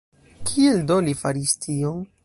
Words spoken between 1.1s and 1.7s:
faris